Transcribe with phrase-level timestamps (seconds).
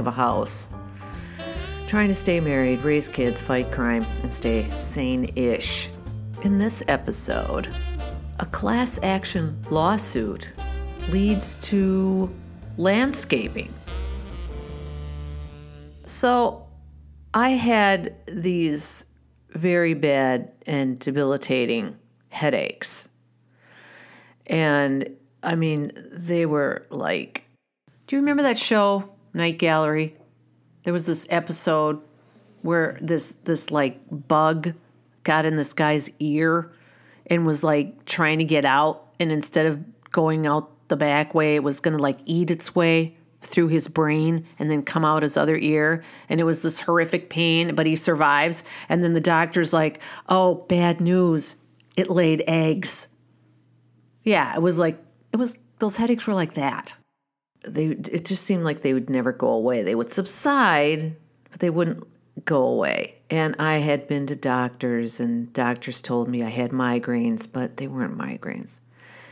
[0.00, 0.68] of a house,
[1.86, 5.88] trying to stay married, raise kids, fight crime, and stay sane ish.
[6.42, 7.72] In this episode,
[8.40, 10.52] a class action lawsuit
[11.10, 12.28] leads to
[12.78, 13.72] landscaping.
[16.06, 16.66] So,
[17.34, 19.04] I had these
[19.50, 21.96] very bad and debilitating
[22.30, 23.08] headaches.
[24.46, 25.08] And
[25.42, 27.44] I mean, they were like,
[28.06, 30.16] do you remember that show, Night Gallery?
[30.82, 32.02] There was this episode
[32.62, 34.74] where this this like bug
[35.24, 36.72] got in this guy's ear
[37.26, 39.06] and was like trying to get out.
[39.18, 42.74] And instead of going out the back way, it was going to like eat its
[42.74, 46.02] way through his brain and then come out his other ear.
[46.28, 48.64] And it was this horrific pain but he survives.
[48.88, 51.56] And then the doctor's like oh bad news.
[51.96, 53.08] It laid eggs.
[54.24, 56.94] Yeah it was like it was those headaches were like that
[57.64, 61.14] they it just seemed like they would never go away they would subside
[61.50, 62.02] but they wouldn't
[62.44, 67.46] go away and i had been to doctors and doctors told me i had migraines
[67.50, 68.80] but they weren't migraines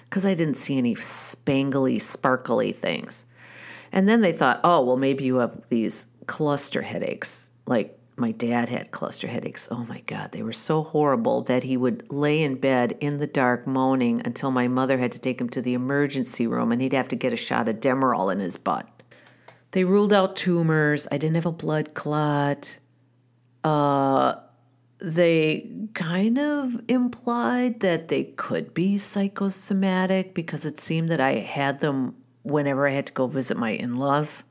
[0.09, 3.25] because i didn't see any spangly sparkly things
[3.93, 7.51] and then they thought, oh, well, maybe you have these cluster headaches.
[7.67, 9.69] Like my dad had cluster headaches.
[9.71, 13.27] Oh my God, they were so horrible that he would lay in bed in the
[13.27, 16.93] dark moaning until my mother had to take him to the emergency room and he'd
[16.93, 18.87] have to get a shot of Demerol in his butt.
[19.73, 21.07] They ruled out tumors.
[21.13, 22.79] I didn't have a blood clot.
[23.65, 24.35] Uh,
[25.01, 31.81] they kind of implied that they could be psychosomatic because it seemed that I had
[31.81, 34.45] them whenever I had to go visit my in laws.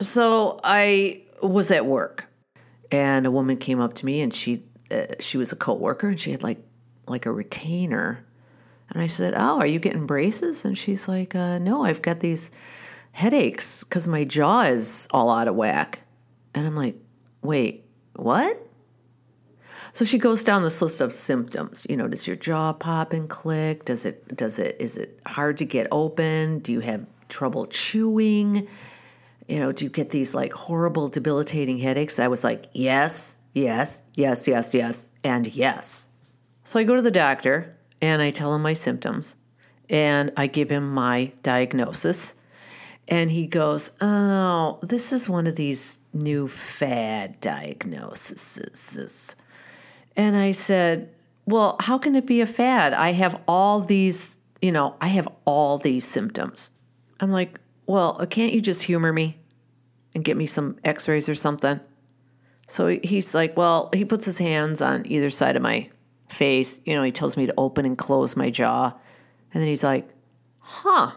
[0.00, 2.26] So I was at work,
[2.90, 6.20] and a woman came up to me, and she uh, she was a coworker, and
[6.20, 6.58] she had like
[7.06, 8.24] like a retainer,
[8.90, 12.20] and I said, "Oh, are you getting braces?" And she's like, uh, "No, I've got
[12.20, 12.50] these
[13.12, 16.02] headaches because my jaw is all out of whack."
[16.54, 16.96] And I'm like,
[17.42, 18.66] "Wait, what?"
[19.92, 21.86] So she goes down this list of symptoms.
[21.88, 23.86] You know, does your jaw pop and click?
[23.86, 26.58] Does it does it is it hard to get open?
[26.58, 28.68] Do you have trouble chewing?
[29.48, 32.18] You know, do you get these like horrible debilitating headaches?
[32.18, 36.08] I was like, "Yes, yes, yes, yes, yes, and yes."
[36.64, 39.36] So I go to the doctor and I tell him my symptoms
[39.88, 42.34] and I give him my diagnosis.
[43.08, 49.36] And he goes, Oh, this is one of these new fad diagnoses.
[50.16, 51.08] And I said,
[51.46, 52.92] Well, how can it be a fad?
[52.94, 56.70] I have all these, you know, I have all these symptoms.
[57.20, 59.38] I'm like, Well, uh, can't you just humor me
[60.14, 61.80] and get me some x rays or something?
[62.68, 65.88] So he's like, Well, he puts his hands on either side of my
[66.28, 66.80] face.
[66.84, 68.92] You know, he tells me to open and close my jaw.
[69.54, 70.08] And then he's like,
[70.58, 71.12] Huh.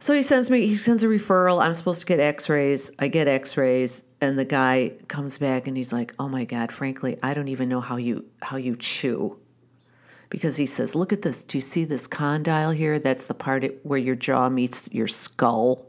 [0.00, 1.62] So he sends me, he sends a referral.
[1.62, 2.90] I'm supposed to get x rays.
[2.98, 6.72] I get x rays and the guy comes back and he's like, "Oh my god,
[6.72, 9.38] frankly, I don't even know how you how you chew."
[10.30, 11.44] Because he says, "Look at this.
[11.44, 12.98] Do you see this condyle here?
[12.98, 15.86] That's the part where your jaw meets your skull.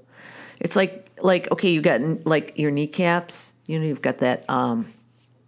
[0.60, 3.56] It's like like okay, you got like your kneecaps.
[3.66, 4.86] You know, you've got that um,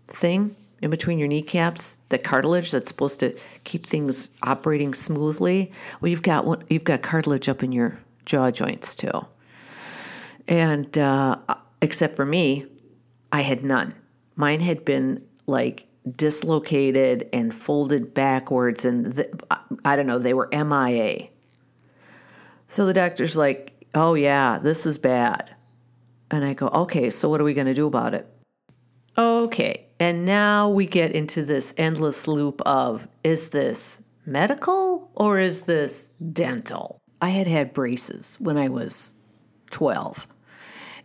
[0.08, 5.72] thing in between your kneecaps, the cartilage that's supposed to keep things operating smoothly.
[6.00, 9.26] Well, you've got one, you've got cartilage up in your jaw joints too,
[10.48, 11.38] and uh,
[11.82, 12.66] except for me,
[13.32, 13.94] I had none.
[14.36, 15.86] Mine had been like
[16.16, 19.30] dislocated and folded backwards, and the,
[19.86, 21.28] I don't know, they were MIA.
[22.68, 25.56] So the doctor's like, oh, yeah, this is bad.
[26.30, 28.28] And I go, okay, so what are we going to do about it?
[29.18, 35.64] Okay, and now we get into this endless loop of is this medical or is
[35.64, 37.02] this dental?
[37.22, 39.14] I had had braces when I was
[39.72, 40.26] 12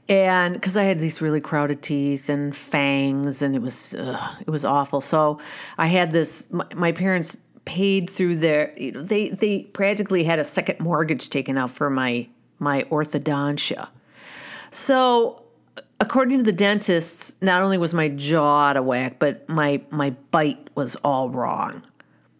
[0.08, 4.50] and because I had these really crowded teeth and fangs, and it was ugh, it
[4.50, 5.00] was awful.
[5.00, 5.40] So
[5.78, 6.46] I had this.
[6.50, 8.72] My, my, parents paid through their.
[8.78, 13.88] You know, they they practically had a second mortgage taken out for my my orthodontia.
[14.70, 15.42] So
[16.00, 20.10] according to the dentists, not only was my jaw out of whack, but my my
[20.30, 21.82] bite was all wrong.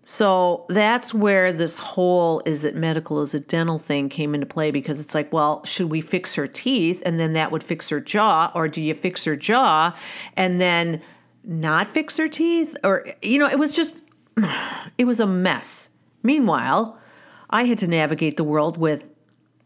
[0.08, 4.70] So that's where this whole is it medical, is it dental thing came into play
[4.70, 7.98] because it's like, well, should we fix her teeth and then that would fix her
[7.98, 8.52] jaw?
[8.54, 9.96] Or do you fix her jaw
[10.36, 11.02] and then
[11.42, 12.76] not fix her teeth?
[12.84, 14.00] Or, you know, it was just,
[14.96, 15.90] it was a mess.
[16.22, 16.96] Meanwhile,
[17.50, 19.08] I had to navigate the world with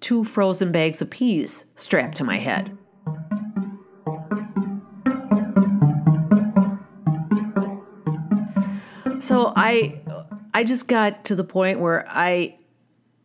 [0.00, 2.76] two frozen bags of peas strapped to my head.
[9.20, 10.00] So I
[10.54, 12.56] I just got to the point where I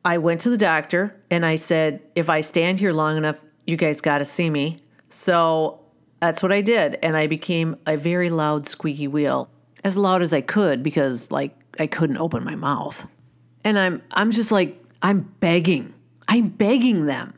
[0.06, 3.76] I went to the doctor and I said, if I stand here long enough, you
[3.76, 4.84] guys got to see me.
[5.10, 5.80] So
[6.20, 7.00] that's what I did.
[7.02, 9.50] And I became a very loud, squeaky wheel,
[9.84, 13.08] as loud as I could because, like, I couldn't open my mouth.
[13.64, 15.95] And I'm, I'm just like, I'm begging.
[16.28, 17.34] I'm begging them.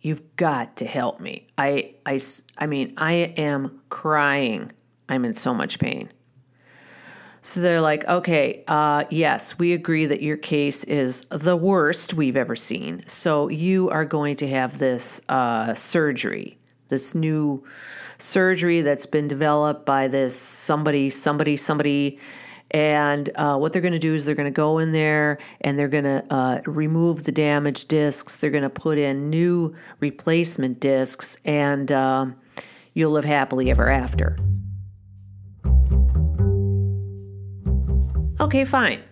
[0.00, 1.46] You've got to help me.
[1.56, 2.20] I, I,
[2.58, 4.70] I mean, I am crying.
[5.08, 6.10] I'm in so much pain.
[7.40, 12.38] So they're like, okay, uh, yes, we agree that your case is the worst we've
[12.38, 13.04] ever seen.
[13.06, 16.56] So you are going to have this uh, surgery,
[16.88, 17.62] this new
[18.16, 22.18] surgery that's been developed by this somebody, somebody, somebody.
[22.70, 25.78] And uh, what they're going to do is they're going to go in there and
[25.78, 28.36] they're going to uh, remove the damaged discs.
[28.36, 32.34] They're going to put in new replacement discs, and um,
[32.94, 34.36] you'll live happily ever after.
[38.40, 39.02] Okay, fine.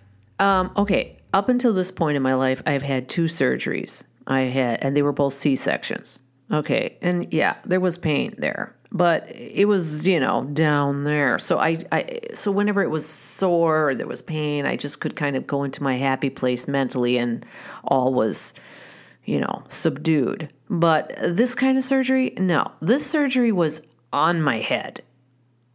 [0.40, 4.02] Um, okay, up until this point in my life, I've had two surgeries.
[4.26, 6.20] I had, and they were both C sections.
[6.50, 11.38] Okay, and yeah, there was pain there, but it was you know down there.
[11.38, 15.16] So I, I, so whenever it was sore or there was pain, I just could
[15.16, 17.44] kind of go into my happy place mentally, and
[17.84, 18.54] all was,
[19.24, 20.48] you know, subdued.
[20.68, 25.02] But this kind of surgery, no, this surgery was on my head.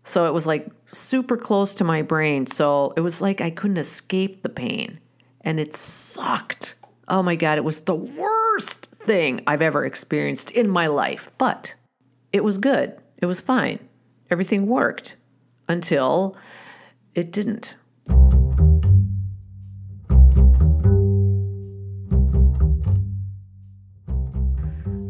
[0.03, 2.47] So it was like super close to my brain.
[2.47, 4.99] So it was like I couldn't escape the pain.
[5.41, 6.75] And it sucked.
[7.09, 11.29] Oh my God, it was the worst thing I've ever experienced in my life.
[11.37, 11.75] But
[12.31, 12.97] it was good.
[13.19, 13.79] It was fine.
[14.29, 15.15] Everything worked
[15.67, 16.35] until
[17.15, 17.75] it didn't.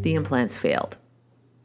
[0.01, 0.97] The implants failed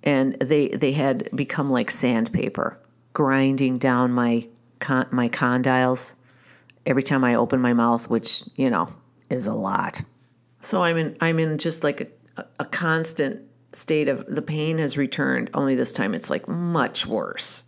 [0.03, 2.79] and they they had become like sandpaper
[3.13, 4.47] grinding down my
[4.81, 6.15] con- my condyles
[6.87, 8.89] every time I open my mouth, which you know
[9.31, 10.03] is a lot.
[10.61, 13.43] So I'm in I'm in just like a, a constant
[13.73, 15.51] state of the pain has returned.
[15.55, 17.65] Only this time it's like much worse.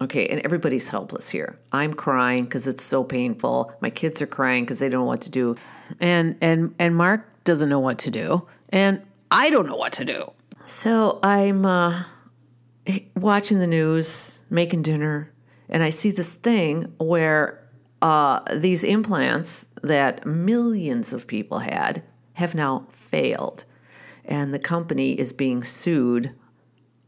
[0.00, 1.58] Okay, and everybody's helpless here.
[1.72, 3.72] I'm crying because it's so painful.
[3.80, 5.56] My kids are crying because they don't know what to do,
[5.98, 10.04] and and and Mark doesn't know what to do, and I don't know what to
[10.04, 10.30] do.
[10.66, 12.04] So I'm uh,
[13.16, 15.32] watching the news making dinner,
[15.68, 17.66] and I see this thing where
[18.00, 22.02] uh, these implants that millions of people had
[22.34, 23.64] have now failed.
[24.28, 26.32] And the company is being sued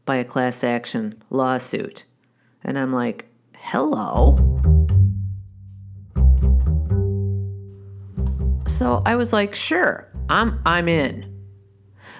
[0.05, 2.03] by a class action lawsuit.
[2.63, 4.35] And I'm like, hello.
[8.67, 11.27] So I was like, sure, I'm I'm in.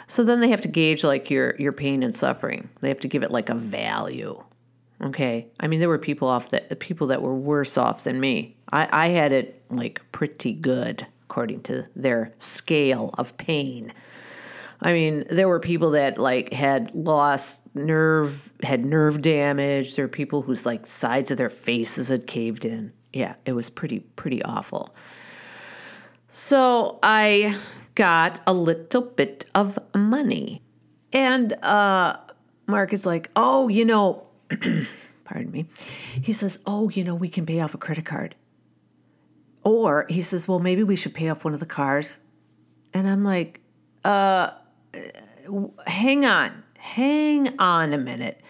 [0.05, 2.69] So then they have to gauge like your your pain and suffering.
[2.81, 4.41] They have to give it like a value.
[5.03, 5.47] Okay.
[5.59, 8.55] I mean, there were people off that the people that were worse off than me.
[8.71, 13.91] I, I had it like pretty good according to their scale of pain.
[14.81, 19.95] I mean, there were people that like had lost nerve, had nerve damage.
[19.95, 22.91] There were people whose like sides of their faces had caved in.
[23.13, 24.95] Yeah, it was pretty, pretty awful.
[26.29, 27.57] So I
[27.95, 30.61] got a little bit of money.
[31.13, 32.17] And uh,
[32.67, 34.25] Mark is like, oh, you know,
[35.25, 35.65] pardon me,
[36.21, 38.35] he says, Oh, you know, we can pay off a credit card.
[39.63, 42.17] Or he says, Well, maybe we should pay off one of the cars.
[42.93, 43.61] And I'm like,
[44.03, 44.51] uh,
[45.87, 48.41] hang on, hang on a minute.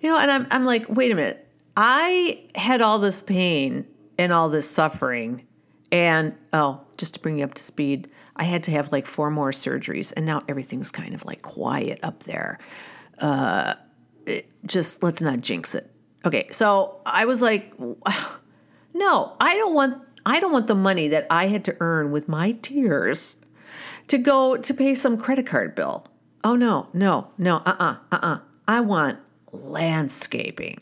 [0.00, 1.46] You know, and I'm, I'm like, wait a minute.
[1.76, 3.86] I had all this pain
[4.18, 5.46] and all this suffering.
[5.90, 9.30] And oh, just to bring you up to speed, I had to have like four
[9.30, 12.58] more surgeries, and now everything's kind of like quiet up there.
[13.18, 13.74] Uh,
[14.26, 15.90] it, just let's not jinx it.
[16.24, 17.72] Okay, so I was like,
[18.94, 22.28] no, I don't want I don't want the money that I had to earn with
[22.28, 23.36] my tears
[24.08, 26.06] to go to pay some credit card bill.
[26.42, 28.38] Oh no, no, no, uh-uh, uh-uh.
[28.68, 29.18] I want
[29.52, 30.78] landscaping.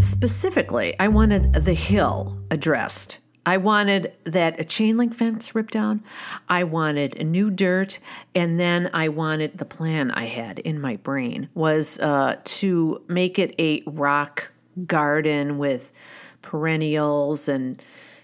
[0.00, 3.18] Specifically, I wanted the hill addressed.
[3.44, 6.02] I wanted that a chain link fence ripped down.
[6.48, 7.98] I wanted new dirt,
[8.34, 13.38] and then I wanted the plan I had in my brain was uh, to make
[13.38, 14.50] it a rock
[14.86, 15.92] garden with
[16.40, 17.82] perennials and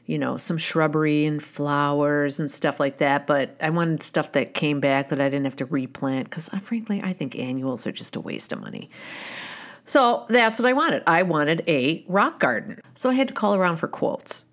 [0.08, 3.26] you know some shrubbery and flowers and stuff like that.
[3.26, 6.58] But I wanted stuff that came back that I didn't have to replant because, uh,
[6.58, 8.90] frankly, I think annuals are just a waste of money.
[9.84, 11.02] So that's what I wanted.
[11.06, 12.80] I wanted a rock garden.
[12.94, 14.46] So I had to call around for quotes.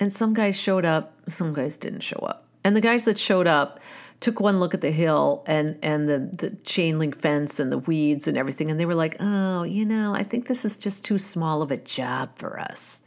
[0.00, 2.46] And some guys showed up, some guys didn't show up.
[2.64, 3.80] And the guys that showed up
[4.18, 7.78] took one look at the hill and and the the chain link fence and the
[7.78, 11.04] weeds and everything and they were like, "Oh, you know, I think this is just
[11.04, 13.02] too small of a job for us."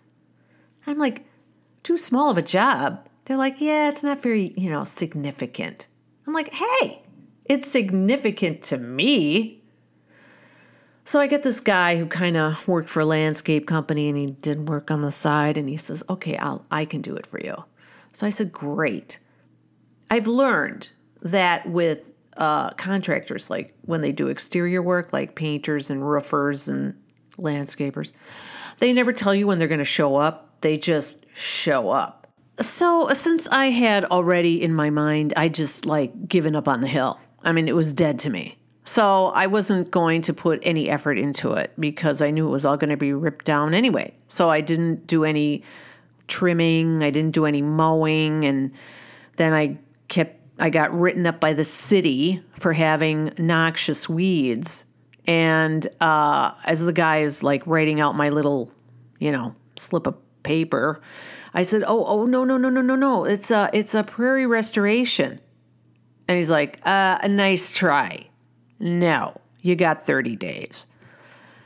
[0.87, 1.25] I'm like,
[1.83, 3.07] too small of a job.
[3.25, 5.87] They're like, yeah, it's not very, you know, significant.
[6.25, 7.03] I'm like, hey,
[7.45, 9.61] it's significant to me.
[11.05, 14.27] So I get this guy who kind of worked for a landscape company and he
[14.27, 17.39] did work on the side and he says, "Okay, I'll I can do it for
[17.39, 17.63] you."
[18.13, 19.17] So I said, "Great."
[20.11, 20.89] I've learned
[21.23, 26.95] that with uh, contractors, like when they do exterior work, like painters and roofers and
[27.41, 28.11] landscapers,
[28.79, 30.61] they never tell you when they're going to show up.
[30.61, 32.27] They just show up.
[32.61, 36.87] So since I had already in my mind, I just like given up on the
[36.87, 37.19] hill.
[37.43, 38.57] I mean, it was dead to me.
[38.83, 42.65] So I wasn't going to put any effort into it because I knew it was
[42.65, 44.13] all going to be ripped down anyway.
[44.27, 45.63] So I didn't do any
[46.27, 48.71] trimming, I didn't do any mowing, and
[49.35, 49.77] then I
[50.07, 54.85] kept I got written up by the city for having noxious weeds.
[55.29, 58.71] And uh, as the guy is like writing out my little,
[59.19, 61.01] you know, slip of paper,
[61.53, 63.25] I said, "Oh, oh, no, no, no, no, no, no!
[63.25, 65.39] It's a, it's a prairie restoration."
[66.27, 68.27] And he's like, uh, "A nice try."
[68.79, 70.87] No, you got thirty days.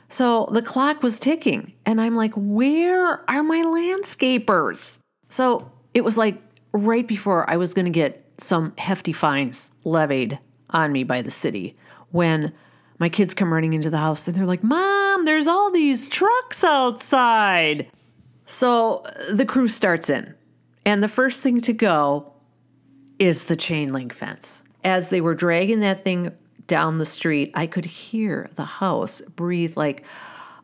[0.10, 6.18] So the clock was ticking, and I'm like, "Where are my landscapers?" So it was
[6.18, 6.36] like
[6.74, 10.38] right before I was going to get some hefty fines levied
[10.72, 11.78] on me by the city
[12.12, 12.52] when
[13.00, 16.64] my kids come running into the house and they're like, Mom, there's all these trucks
[16.64, 17.88] outside.
[18.46, 20.34] So uh, the crew starts in,
[20.86, 22.34] and the first thing to go
[23.20, 24.64] is the chain link fence.
[24.84, 26.32] As they were dragging that thing
[26.68, 30.04] down the street, I could hear the house breathe like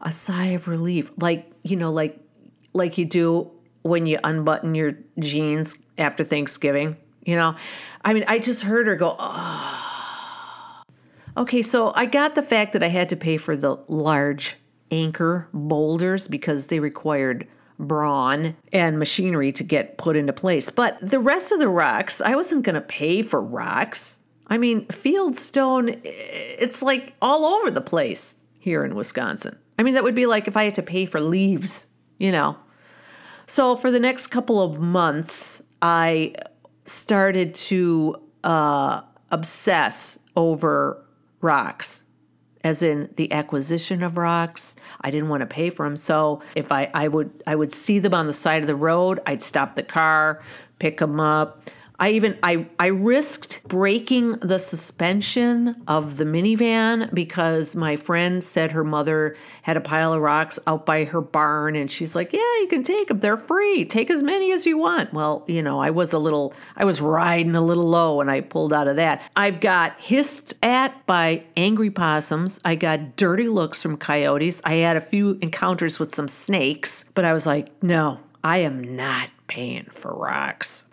[0.02, 2.20] a sigh of relief, like, you know, like
[2.74, 3.50] like you do
[3.82, 6.96] when you unbutton your jeans after Thanksgiving
[7.30, 7.56] you know,
[8.04, 9.86] I mean, I just heard her go, oh.
[11.40, 14.58] Okay, so I got the fact that I had to pay for the large
[14.92, 17.48] anchor boulders because they required
[17.80, 20.70] brawn and machinery to get put into place.
[20.70, 24.18] But the rest of the rocks, I wasn't going to pay for rocks.
[24.48, 29.58] I mean, fieldstone, it's like all over the place here in Wisconsin.
[29.80, 32.58] I mean, that would be like if I had to pay for leaves, you know.
[33.48, 36.36] So for the next couple of months, I
[36.84, 41.06] started to uh, obsess over
[41.42, 42.04] rocks
[42.64, 44.76] as in the acquisition of rocks.
[45.00, 48.00] I didn't want to pay for them so if I, I would i would see
[48.00, 49.20] them on the side of the road.
[49.26, 50.42] I'd stop the car
[50.80, 51.70] pick them up
[52.00, 58.72] I even I I risked breaking the suspension of the minivan because my friend said
[58.72, 62.40] her mother had a pile of rocks out by her barn and she's like, "Yeah,
[62.62, 63.20] you can take them.
[63.20, 63.84] They're free.
[63.84, 67.02] Take as many as you want." Well, you know, I was a little I was
[67.02, 69.22] riding a little low when I pulled out of that.
[69.36, 72.62] I've got hissed at by angry possums.
[72.64, 74.62] I got dirty looks from coyotes.
[74.64, 78.96] I had a few encounters with some snakes, but I was like, "No, I am
[78.96, 80.86] not paying for rocks."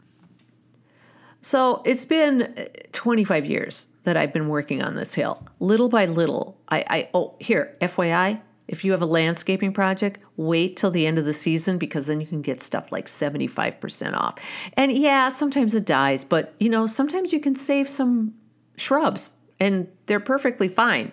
[1.46, 5.46] So it's been uh, 25 years that I've been working on this hill.
[5.60, 10.76] Little by little, I, I oh, here, FYI, if you have a landscaping project, wait
[10.76, 14.40] till the end of the season because then you can get stuff like 75% off.
[14.72, 18.34] And yeah, sometimes it dies, but you know, sometimes you can save some
[18.76, 21.12] shrubs and they're perfectly fine.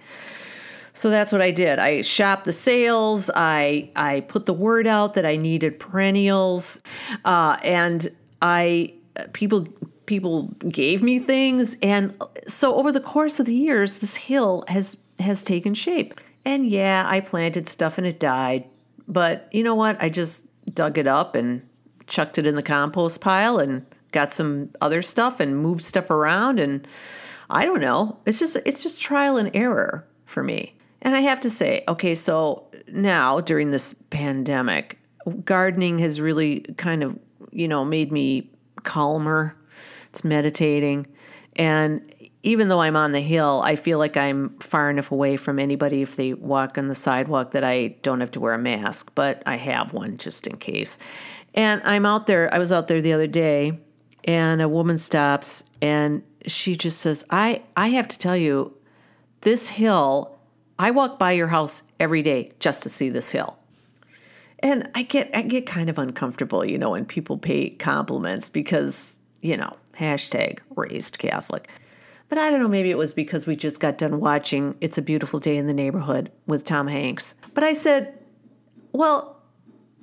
[0.95, 1.77] So that's what I did.
[1.77, 3.29] I shopped the sales.
[3.35, 6.81] I I put the word out that I needed perennials,
[7.23, 8.07] uh, and
[8.41, 8.95] I
[9.33, 9.67] people
[10.05, 11.77] people gave me things.
[11.81, 12.13] And
[12.47, 16.19] so over the course of the years this hill has has taken shape.
[16.45, 18.65] And yeah i planted stuff and it died.
[19.07, 20.01] But you know what?
[20.01, 21.61] I just dug it up and
[22.07, 26.59] chucked it in the compost pile and got some other stuff and moved stuff around.
[26.59, 26.87] And
[27.49, 28.17] i don't know.
[28.25, 30.75] It's just it's just trial and error for me.
[31.01, 34.97] And i have to say okay so now during this pandemic
[35.45, 37.17] gardening has really kind of
[37.51, 38.49] you know made me
[38.83, 39.53] calmer
[40.13, 41.07] it's meditating.
[41.55, 45.57] And even though I'm on the hill, I feel like I'm far enough away from
[45.57, 49.11] anybody if they walk on the sidewalk that I don't have to wear a mask,
[49.15, 50.99] but I have one just in case.
[51.55, 53.79] And I'm out there, I was out there the other day,
[54.25, 58.75] and a woman stops and she just says, I, I have to tell you,
[59.41, 60.37] this hill,
[60.77, 63.57] I walk by your house every day just to see this hill.
[64.59, 69.17] And I get I get kind of uncomfortable, you know, when people pay compliments because,
[69.43, 71.69] you know, Hashtag raised Catholic.
[72.29, 75.03] But I don't know, maybe it was because we just got done watching It's a
[75.03, 77.35] Beautiful Day in the Neighborhood with Tom Hanks.
[77.53, 78.17] But I said,
[78.93, 79.39] Well,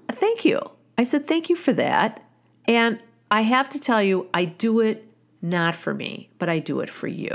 [0.08, 0.60] thank you.
[0.96, 2.22] I said, Thank you for that.
[2.66, 5.08] And I have to tell you, I do it
[5.42, 7.34] not for me, but I do it for you.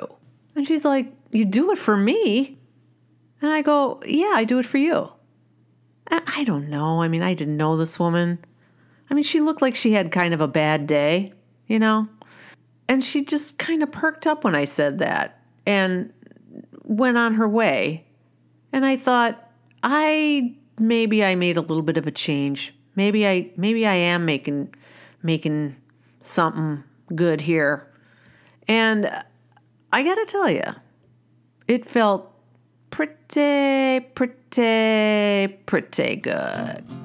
[0.55, 2.57] And she's like, You do it for me?
[3.41, 5.09] And I go, Yeah, I do it for you.
[6.07, 7.01] And I don't know.
[7.01, 8.37] I mean, I didn't know this woman.
[9.09, 11.33] I mean, she looked like she had kind of a bad day,
[11.67, 12.07] you know?
[12.87, 16.13] And she just kind of perked up when I said that and
[16.83, 18.05] went on her way.
[18.71, 19.51] And I thought,
[19.83, 22.73] I maybe I made a little bit of a change.
[22.95, 24.73] Maybe I maybe I am making
[25.23, 25.75] making
[26.19, 27.91] something good here.
[28.67, 29.09] And
[29.93, 30.63] I got to tell you,
[31.67, 32.31] it felt
[32.89, 37.04] pretty pretty pretty good.